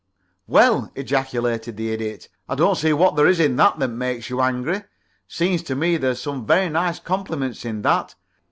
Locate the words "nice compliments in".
6.69-7.83